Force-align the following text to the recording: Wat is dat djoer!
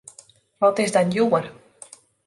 Wat 0.61 0.79
is 0.83 0.91
dat 0.95 1.11
djoer! 1.11 1.45